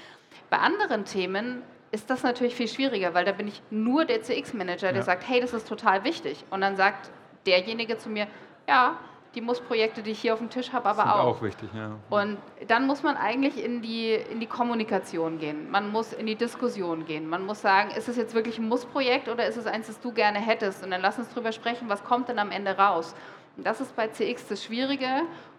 [0.48, 4.88] Bei anderen Themen ist das natürlich viel schwieriger, weil da bin ich nur der CX-Manager,
[4.88, 5.02] der Ja.
[5.02, 6.44] sagt, hey, das ist total wichtig.
[6.50, 7.10] Und dann sagt
[7.48, 8.26] derjenige zu mir,
[8.66, 8.96] ja,
[9.34, 11.36] die Muss-Projekte, die ich hier auf dem Tisch habe, aber Sind auch.
[11.36, 11.92] auch wichtig, ja.
[12.08, 15.70] Und dann muss man eigentlich in die, in die Kommunikation gehen.
[15.70, 17.28] Man muss in die Diskussion gehen.
[17.28, 20.12] Man muss sagen, ist es jetzt wirklich ein Muss-Projekt oder ist es eins, das du
[20.12, 20.82] gerne hättest?
[20.82, 23.14] Und dann lass uns drüber sprechen, was kommt denn am Ende raus?
[23.56, 25.08] Und das ist bei CX das Schwierige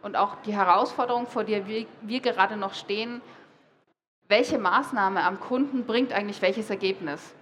[0.01, 3.21] und auch die Herausforderung, vor der wir, wir gerade noch stehen.
[4.27, 7.33] Welche Maßnahme am Kunden bringt eigentlich welches Ergebnis?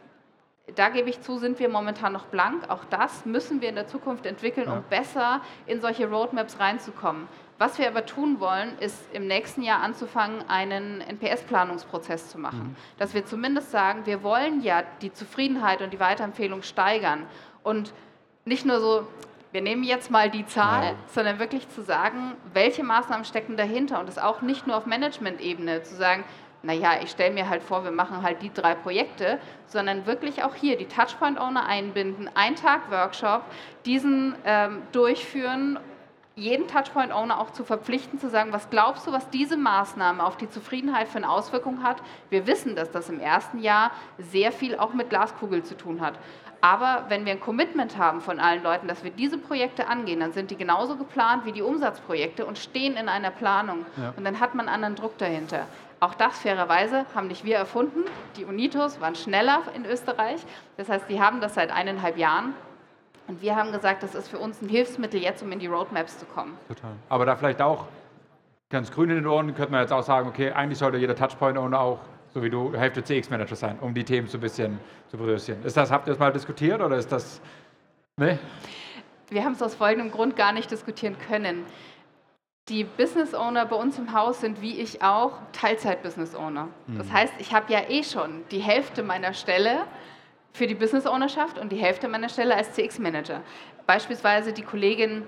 [0.76, 2.70] Da gebe ich zu, sind wir momentan noch blank.
[2.70, 7.28] Auch das müssen wir in der Zukunft entwickeln, um besser in solche Roadmaps reinzukommen.
[7.58, 12.60] Was wir aber tun wollen, ist im nächsten Jahr anzufangen, einen NPS-Planungsprozess zu machen.
[12.60, 12.76] Mhm.
[13.00, 17.26] Dass wir zumindest sagen, wir wollen ja die Zufriedenheit und die Weiterempfehlung steigern.
[17.64, 17.94] Und
[18.46, 19.08] nicht nur so,
[19.52, 20.94] wir nehmen jetzt mal die Zahl, ja.
[21.08, 24.00] sondern wirklich zu sagen, welche Maßnahmen stecken dahinter.
[24.00, 26.26] Und das auch nicht nur auf Management-Ebene zu sagen,
[26.68, 30.54] naja, ich stelle mir halt vor, wir machen halt die drei Projekte, sondern wirklich auch
[30.54, 33.44] hier die Touchpoint-Owner einbinden, ein Tag Workshop,
[33.86, 35.80] diesen ähm, durchführen,
[36.38, 40.50] jeden Touchpoint-Owner auch zu verpflichten, zu sagen, was glaubst du, was diese Maßnahme auf die
[40.50, 41.98] Zufriedenheit für eine Auswirkung hat?
[42.30, 46.14] Wir wissen, dass das im ersten Jahr sehr viel auch mit Glaskugel zu tun hat.
[46.62, 50.32] Aber wenn wir ein Commitment haben von allen Leuten, dass wir diese Projekte angehen, dann
[50.32, 53.86] sind die genauso geplant wie die Umsatzprojekte und stehen in einer Planung.
[53.98, 54.14] Ja.
[54.16, 55.66] Und dann hat man anderen Druck dahinter.
[56.00, 58.04] Auch das fairerweise haben nicht wir erfunden.
[58.36, 60.42] Die Unitos waren schneller in Österreich.
[60.78, 62.54] Das heißt, die haben das seit eineinhalb Jahren.
[63.28, 66.18] Und wir haben gesagt, das ist für uns ein Hilfsmittel jetzt, um in die Roadmaps
[66.18, 66.58] zu kommen.
[66.68, 66.92] Total.
[67.10, 67.86] Aber da vielleicht auch
[68.70, 71.80] ganz grün in den Ohren, könnte man jetzt auch sagen, okay, eigentlich sollte jeder Touchpoint-Owner
[71.80, 72.00] auch,
[72.34, 75.64] so wie du, Hälfte CX-Manager sein, um die Themen so ein bisschen zu berühren.
[75.64, 77.42] Ist das, habt ihr das mal diskutiert oder ist das,
[78.18, 78.40] ne?
[79.30, 81.66] Wir haben es aus folgendem Grund gar nicht diskutieren können.
[82.70, 86.68] Die Business Owner bei uns im Haus sind wie ich auch Teilzeit-Business Owner.
[86.88, 87.14] Das mhm.
[87.14, 89.86] heißt, ich habe ja eh schon die Hälfte meiner Stelle
[90.58, 93.42] für die Business Ownerschaft und die Hälfte meiner Stelle als CX-Manager.
[93.86, 95.24] Beispielsweise die Kollegin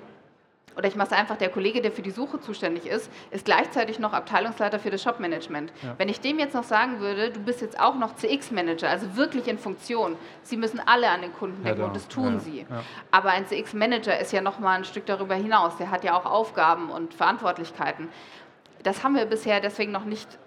[0.75, 3.99] oder ich mache es einfach, der Kollege, der für die Suche zuständig ist, ist gleichzeitig
[3.99, 5.73] noch Abteilungsleiter für das Shop-Management.
[5.83, 5.95] Ja.
[5.97, 9.47] Wenn ich dem jetzt noch sagen würde, du bist jetzt auch noch CX-Manager, also wirklich
[9.49, 12.65] in Funktion, sie müssen alle an den Kunden denken ja, und das tun ja, sie.
[13.11, 16.25] Aber ein CX-Manager ist ja noch mal ein Stück darüber hinaus, der hat ja auch
[16.25, 18.07] Aufgaben und Verantwortlichkeiten.
[18.83, 20.39] Das haben wir bisher deswegen noch nicht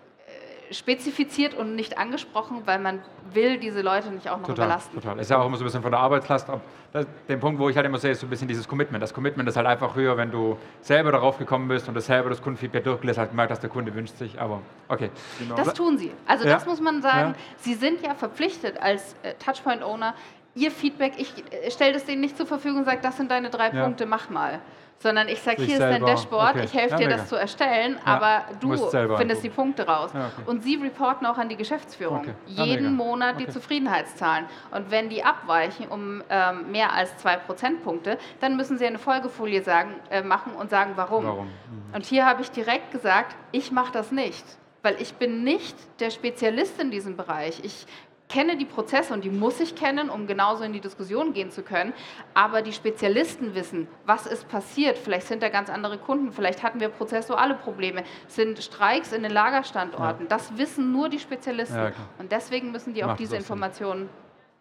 [0.72, 3.00] spezifiziert und nicht angesprochen, weil man
[3.32, 5.00] will diese Leute nicht auch noch total, überlasten.
[5.00, 5.18] Total.
[5.18, 6.48] Ist ja auch immer so ein bisschen von der Arbeitslast.
[6.92, 9.02] Das, den Punkt, wo ich halt immer sehe, ist so ein bisschen dieses Commitment.
[9.02, 12.28] Das Commitment ist halt einfach höher, wenn du selber darauf gekommen bist und das selber
[12.28, 14.40] das Kundenfeedback durchgelesen hast, gemerkt hast, der Kunde wünscht sich.
[14.40, 15.10] Aber okay.
[15.38, 15.54] Genau.
[15.54, 16.12] Das tun sie.
[16.26, 16.54] Also ja.
[16.54, 17.30] das muss man sagen.
[17.30, 17.36] Ja.
[17.58, 20.14] Sie sind ja verpflichtet als äh, Touchpoint-Owner,
[20.54, 23.48] ihr Feedback, ich äh, stelle das denen nicht zur Verfügung und sage, das sind deine
[23.50, 23.84] drei ja.
[23.84, 24.60] Punkte, mach mal
[25.02, 25.92] sondern ich sage, hier selber.
[25.92, 26.64] ist dein Dashboard, okay.
[26.64, 27.16] ich helfe ja, dir, mega.
[27.18, 28.12] das zu erstellen, ja.
[28.12, 28.74] aber du
[29.16, 30.10] findest die Punkte raus.
[30.14, 30.48] Ja, okay.
[30.48, 32.34] Und sie reporten auch an die Geschäftsführung okay.
[32.46, 34.46] jeden Monat die Zufriedenheitszahlen.
[34.70, 39.62] Und wenn die abweichen um ähm, mehr als zwei Prozentpunkte, dann müssen sie eine Folgefolie
[39.62, 41.24] sagen, äh, machen und sagen, warum.
[41.24, 41.46] warum?
[41.46, 41.94] Mhm.
[41.94, 44.44] Und hier habe ich direkt gesagt, ich mache das nicht
[44.82, 47.60] weil ich bin nicht der Spezialist in diesem Bereich.
[47.62, 47.86] Ich
[48.32, 51.62] kenne die Prozesse und die muss ich kennen, um genauso in die Diskussion gehen zu
[51.62, 51.92] können.
[52.32, 54.96] Aber die Spezialisten wissen, was ist passiert.
[54.96, 59.32] Vielleicht sind da ganz andere Kunden, vielleicht hatten wir prozessuale Probleme, sind Streiks in den
[59.32, 60.24] Lagerstandorten.
[60.24, 60.28] Ja.
[60.28, 61.76] Das wissen nur die Spezialisten.
[61.76, 64.08] Ja, und deswegen müssen die auch diese Informationen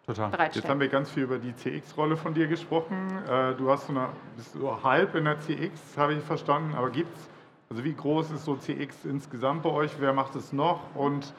[0.05, 0.29] Total.
[0.29, 0.63] bereitstellen.
[0.63, 3.23] Jetzt haben wir ganz viel über die CX-Rolle von dir gesprochen.
[3.29, 6.75] Äh, du hast so eine, bist so halb in der CX, habe ich verstanden.
[6.75, 7.29] Aber gibt es,
[7.69, 9.91] also wie groß ist so CX insgesamt bei euch?
[9.99, 10.93] Wer macht es noch?
[10.93, 11.33] Und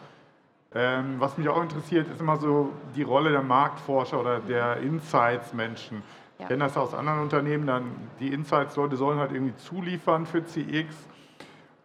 [0.75, 5.99] ähm, was mich auch interessiert, ist immer so die Rolle der Marktforscher oder der Insights-Menschen.
[5.99, 6.45] Ja.
[6.45, 7.85] Ich kenne das aus anderen Unternehmen, dann
[8.21, 10.95] die Insights-Leute sollen halt irgendwie zuliefern für CX.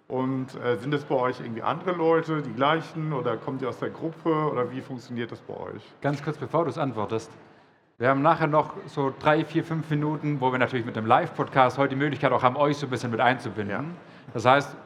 [0.08, 3.80] Und äh, sind das bei euch irgendwie andere Leute, die gleichen, oder kommt ihr aus
[3.80, 5.82] der Gruppe, oder wie funktioniert das bei euch?
[6.02, 7.30] Ganz kurz, bevor du es antwortest.
[7.98, 11.78] Wir haben nachher noch so drei, vier, fünf Minuten, wo wir natürlich mit dem Live-Podcast
[11.78, 13.70] heute die Möglichkeit auch haben, euch so ein bisschen mit einzubinden.
[13.70, 13.84] Ja.
[14.34, 14.78] Das heißt,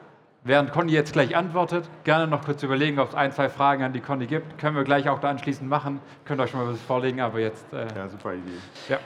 [0.44, 3.92] Während Conny jetzt gleich antwortet, gerne noch kurz überlegen, ob es ein, zwei Fragen an
[3.92, 4.58] die Conny gibt.
[4.58, 6.00] Können wir gleich auch da anschließend machen.
[6.24, 7.72] Könnt ihr euch schon mal was vorlegen, aber jetzt.
[7.72, 8.58] Äh, ja, super Idee.
[8.88, 8.98] Ja.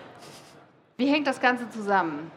[0.97, 2.31] Wie hängt das Ganze zusammen?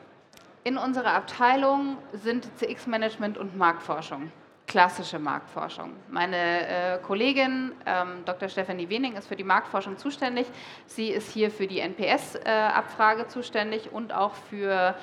[0.65, 4.33] In unserer Abteilung sind CX-Management und Marktforschung.
[4.67, 5.93] Klassische Marktforschung.
[6.09, 8.49] Meine äh, Kollegin Ähm, Dr.
[8.49, 10.45] Stefanie Wening ist für die Marktforschung zuständig.
[10.85, 14.93] Sie ist hier für die NPS-Abfrage äh, zuständig und auch für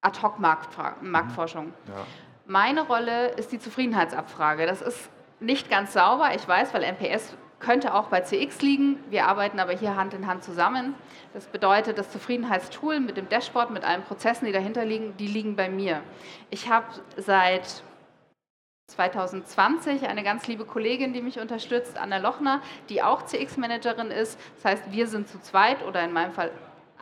[0.00, 1.66] Ad-Hoc-Marktforschung.
[1.66, 1.72] Mhm.
[1.86, 2.06] Ja.
[2.50, 4.66] Meine Rolle ist die Zufriedenheitsabfrage.
[4.66, 5.08] Das ist
[5.38, 8.98] nicht ganz sauber, ich weiß, weil NPS könnte auch bei CX liegen.
[9.08, 10.96] Wir arbeiten aber hier Hand in Hand zusammen.
[11.32, 15.54] Das bedeutet, das Zufriedenheitstool mit dem Dashboard, mit allen Prozessen, die dahinter liegen, die liegen
[15.54, 16.02] bei mir.
[16.50, 16.86] Ich habe
[17.16, 17.84] seit
[18.88, 24.40] 2020 eine ganz liebe Kollegin, die mich unterstützt, Anna Lochner, die auch CX-Managerin ist.
[24.56, 26.50] Das heißt, wir sind zu zweit oder in meinem Fall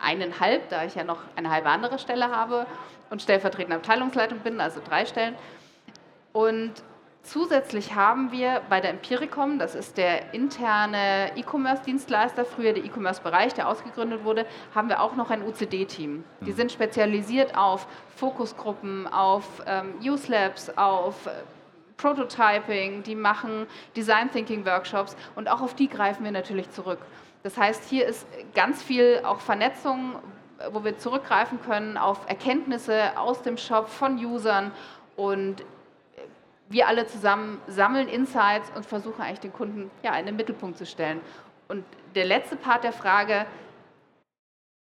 [0.01, 2.65] eineinhalb, da ich ja noch eine halbe andere Stelle habe
[3.09, 5.35] und stellvertretende Abteilungsleitung bin, also drei Stellen.
[6.31, 6.73] Und
[7.23, 13.67] zusätzlich haben wir bei der Empiricom, das ist der interne E-Commerce-Dienstleister, früher der E-Commerce-Bereich, der
[13.67, 16.23] ausgegründet wurde, haben wir auch noch ein UCD-Team.
[16.41, 21.31] Die sind spezialisiert auf Fokusgruppen, auf ähm, Use Labs, auf äh,
[21.97, 26.99] Prototyping, die machen Design Thinking Workshops und auch auf die greifen wir natürlich zurück.
[27.43, 30.15] Das heißt, hier ist ganz viel auch Vernetzung,
[30.71, 34.71] wo wir zurückgreifen können auf Erkenntnisse aus dem Shop von Usern
[35.15, 35.63] und
[36.69, 40.85] wir alle zusammen sammeln Insights und versuchen eigentlich den Kunden ja, in den Mittelpunkt zu
[40.85, 41.19] stellen.
[41.67, 41.83] Und
[42.15, 43.45] der letzte Part der Frage,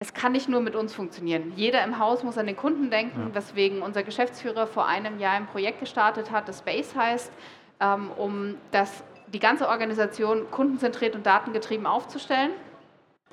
[0.01, 1.53] es kann nicht nur mit uns funktionieren.
[1.57, 3.35] Jeder im Haus muss an den Kunden denken, ja.
[3.35, 7.33] weswegen unser Geschäftsführer vor einem Jahr ein Projekt gestartet hat, das Space heißt,
[7.81, 12.51] ähm, um das, die ganze Organisation kundenzentriert und datengetrieben aufzustellen.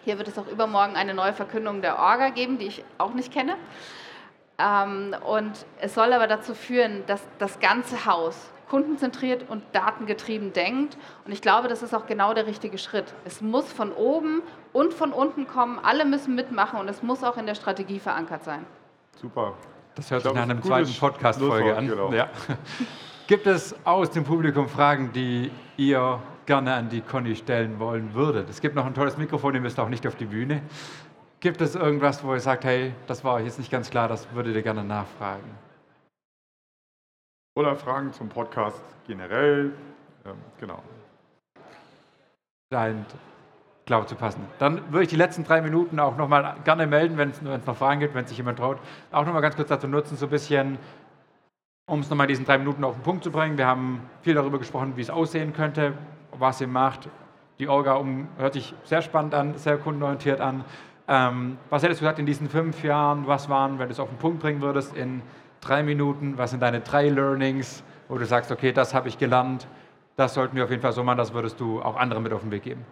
[0.03, 3.33] Hier wird es auch übermorgen eine neue Verkündung der Orga geben, die ich auch nicht
[3.33, 3.55] kenne.
[4.57, 10.97] Ähm, und es soll aber dazu führen, dass das ganze Haus kundenzentriert und datengetrieben denkt.
[11.25, 13.13] Und ich glaube, das ist auch genau der richtige Schritt.
[13.25, 14.41] Es muss von oben
[14.73, 18.43] und von unten kommen, alle müssen mitmachen und es muss auch in der Strategie verankert
[18.43, 18.65] sein.
[19.21, 19.53] Super.
[19.95, 21.87] Das hört sich nach einem zweiten Podcast-Folge an.
[21.87, 22.11] Genau.
[22.11, 22.29] Ja.
[23.27, 28.47] Gibt es aus dem Publikum Fragen, die ihr gerne an die Conny stellen wollen würdet?
[28.51, 30.61] Es gibt noch ein tolles Mikrofon, ihr müsst auch nicht auf die Bühne.
[31.39, 34.55] Gibt es irgendwas, wo ihr sagt, hey, das war jetzt nicht ganz klar, das würdet
[34.55, 35.57] ihr gerne nachfragen?
[37.57, 39.73] Oder Fragen zum Podcast generell.
[40.23, 40.83] Ähm, genau.
[42.71, 43.07] Scheint,
[43.87, 44.45] glaube zu passen.
[44.59, 48.01] Dann würde ich die letzten drei Minuten auch nochmal gerne melden, wenn es noch Fragen
[48.01, 48.77] gibt, wenn sich jemand traut.
[49.11, 50.77] Auch nochmal ganz kurz dazu nutzen, so ein bisschen,
[51.87, 53.57] um es nochmal diesen drei Minuten auf den Punkt zu bringen.
[53.57, 55.93] Wir haben viel darüber gesprochen, wie es aussehen könnte,
[56.31, 57.09] was ihr macht.
[57.59, 60.65] Die Orga um, hört sich sehr spannend an, sehr kundenorientiert an.
[61.07, 63.27] Ähm, was hättest du gesagt in diesen fünf Jahren?
[63.27, 65.21] Was waren, wenn du es auf den Punkt bringen würdest, in
[65.61, 69.67] drei Minuten, was sind deine drei Learnings, wo du sagst, okay, das habe ich gelernt,
[70.15, 72.41] das sollten wir auf jeden Fall so machen, das würdest du auch anderen mit auf
[72.41, 72.85] den Weg geben?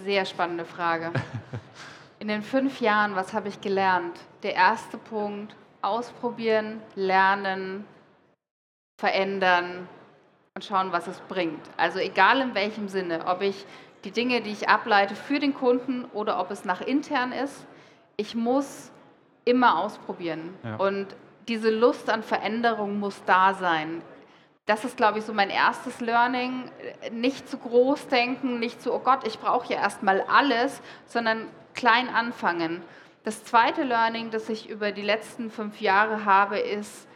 [0.00, 1.12] Sehr spannende Frage.
[2.18, 4.18] In den fünf Jahren, was habe ich gelernt?
[4.42, 7.86] Der erste Punkt, ausprobieren, lernen,
[8.98, 9.88] verändern
[10.54, 11.68] und schauen, was es bringt.
[11.76, 13.66] Also egal in welchem Sinne, ob ich
[14.04, 17.66] die Dinge, die ich ableite für den Kunden oder ob es nach intern ist,
[18.16, 18.92] ich muss
[19.44, 20.54] immer ausprobieren.
[20.62, 20.76] Ja.
[20.76, 21.08] Und
[21.48, 24.02] diese Lust an Veränderung muss da sein.
[24.66, 26.70] Das ist, glaube ich, so mein erstes Learning.
[27.10, 32.08] Nicht zu groß denken, nicht zu, oh Gott, ich brauche ja erstmal alles, sondern klein
[32.08, 32.82] anfangen.
[33.24, 37.08] Das zweite Learning, das ich über die letzten fünf Jahre habe, ist,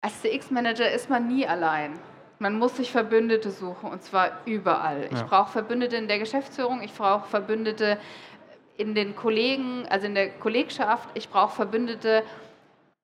[0.00, 1.98] als CX-Manager ist man nie allein.
[2.40, 5.08] Man muss sich Verbündete suchen und zwar überall.
[5.12, 5.16] Ja.
[5.16, 7.98] Ich brauche Verbündete in der Geschäftsführung, ich brauche Verbündete
[8.76, 12.24] in den Kollegen, also in der Kollegschaft, ich brauche Verbündete,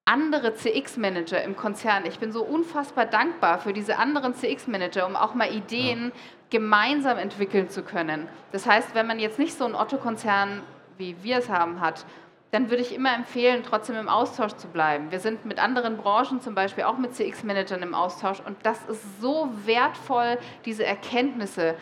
[0.04, 2.04] andere CX-Manager im Konzern.
[2.04, 6.12] Ich bin so unfassbar dankbar für diese anderen CX-Manager, um auch mal Ideen ja.
[6.50, 8.26] gemeinsam entwickeln zu können.
[8.50, 10.62] Das heißt, wenn man jetzt nicht so einen Otto-Konzern,
[10.98, 12.04] wie wir es haben, hat,
[12.50, 15.10] dann würde ich immer empfehlen, trotzdem im Austausch zu bleiben.
[15.10, 19.20] Wir sind mit anderen Branchen, zum Beispiel auch mit CX-Managern im Austausch und das ist
[19.20, 21.74] so wertvoll, diese Erkenntnisse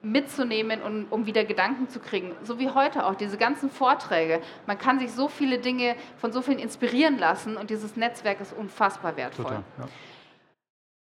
[0.00, 2.34] mitzunehmen und um wieder Gedanken zu kriegen.
[2.42, 4.40] So wie heute auch, diese ganzen Vorträge.
[4.66, 8.52] Man kann sich so viele Dinge von so vielen inspirieren lassen und dieses Netzwerk ist
[8.52, 9.44] unfassbar wertvoll.
[9.46, 9.88] Total, ja.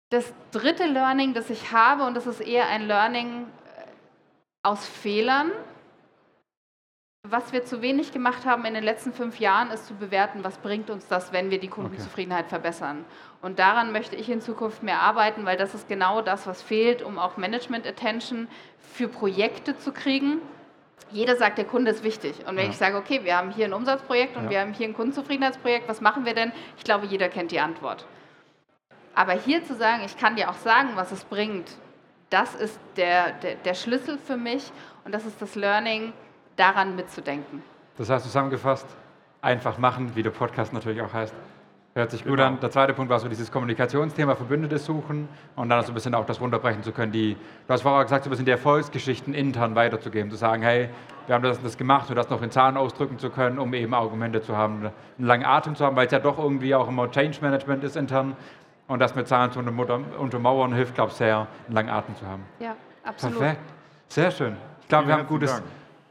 [0.09, 3.87] Das dritte Learning, das ich habe, und das ist eher ein Learning äh,
[4.61, 5.51] aus Fehlern,
[7.31, 10.57] was wir zu wenig gemacht haben in den letzten fünf Jahren, ist zu bewerten, was
[10.57, 12.49] bringt uns das, wenn wir die Kundenzufriedenheit okay.
[12.49, 13.05] verbessern.
[13.41, 17.01] Und daran möchte ich in Zukunft mehr arbeiten, weil das ist genau das, was fehlt,
[17.01, 18.47] um auch Management-Attention
[18.93, 20.39] für Projekte zu kriegen.
[21.11, 22.39] Jeder sagt, der Kunde ist wichtig.
[22.47, 22.71] Und wenn ja.
[22.71, 24.49] ich sage, okay, wir haben hier ein Umsatzprojekt und ja.
[24.49, 26.51] wir haben hier ein Kundenzufriedenheitsprojekt, was machen wir denn?
[26.77, 28.05] Ich glaube, jeder kennt die Antwort.
[29.15, 31.69] Aber hier zu sagen, ich kann dir auch sagen, was es bringt,
[32.29, 34.71] das ist der, der, der Schlüssel für mich
[35.05, 36.13] und das ist das Learning,
[36.61, 37.63] daran mitzudenken.
[37.97, 38.85] Das heißt zusammengefasst,
[39.41, 41.33] einfach machen, wie der Podcast natürlich auch heißt.
[41.93, 42.47] Hört sich gut genau.
[42.47, 42.59] an.
[42.61, 46.25] Der zweite Punkt war so dieses Kommunikationsthema, Verbündete suchen und dann so ein bisschen auch
[46.25, 47.11] das runterbrechen zu können.
[47.11, 47.35] Die,
[47.67, 50.87] du hast vorher gesagt, so ein bisschen die Erfolgsgeschichten intern weiterzugeben, zu sagen, hey,
[51.27, 53.73] wir haben das und das gemacht und das noch in Zahlen ausdrücken zu können, um
[53.73, 54.85] eben Argumente zu haben,
[55.17, 57.97] einen langen Atem zu haben, weil es ja doch irgendwie auch immer Change Management ist
[57.97, 58.37] intern
[58.87, 62.43] und das mit Zahlen zu untermauern hilft, glaube ich, sehr, einen langen Atem zu haben.
[62.59, 63.39] Ja, absolut.
[63.39, 63.61] Perfekt.
[64.07, 64.55] Sehr schön.
[64.81, 65.61] Ich glaube, wir haben ein gutes,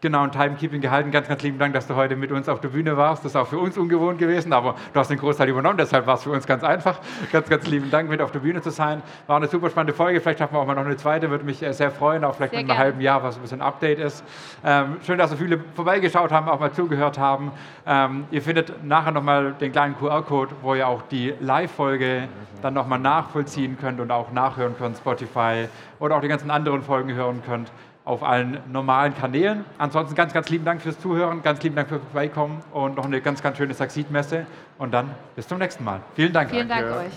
[0.00, 1.10] genauen Timekeeping gehalten.
[1.10, 3.24] Ganz, ganz lieben Dank, dass du heute mit uns auf der Bühne warst.
[3.24, 6.14] Das ist auch für uns ungewohnt gewesen, aber du hast den Großteil übernommen, deshalb war
[6.14, 7.00] es für uns ganz einfach.
[7.32, 9.02] Ganz, ganz lieben Dank, mit auf der Bühne zu sein.
[9.26, 10.20] War eine super spannende Folge.
[10.20, 11.30] Vielleicht schaffen wir auch mal noch eine zweite.
[11.30, 13.60] Würde mich äh, sehr freuen, auch vielleicht Sehr in einem halben Jahr, was ein bisschen
[13.60, 14.24] Update ist.
[14.64, 17.52] Ähm, schön, dass so viele vorbeigeschaut haben, auch mal zugehört haben.
[17.86, 22.28] Ähm, ihr findet nachher nochmal den kleinen QR-Code, wo ihr auch die Live-Folge
[22.62, 27.12] dann nochmal nachvollziehen könnt und auch nachhören könnt, Spotify oder auch die ganzen anderen Folgen
[27.12, 27.70] hören könnt
[28.10, 29.64] auf allen normalen Kanälen.
[29.78, 33.20] Ansonsten ganz, ganz lieben Dank fürs Zuhören, ganz lieben Dank fürs Vorbeikommen und noch eine
[33.20, 34.46] ganz, ganz schöne Saxid-Messe
[34.78, 36.00] und dann bis zum nächsten Mal.
[36.16, 36.50] Vielen Dank.
[36.50, 37.12] Vielen Dank euch.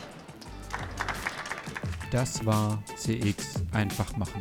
[2.11, 4.39] Das war CX einfach machen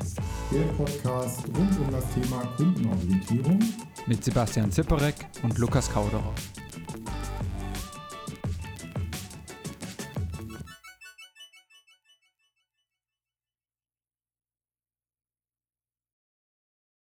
[0.52, 3.60] Der Podcast rund um das Thema Kundenorientierung
[4.06, 6.34] mit Sebastian Zipperek und Lukas Kauderer.